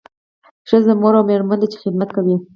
[0.69, 2.35] ښځه مور او میرمن ده چې خدمت کوي